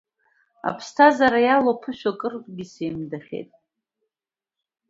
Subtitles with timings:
[0.67, 3.49] Аԥсҭазаара иалоу ԥышәо, акырқәа сеимдахьеит…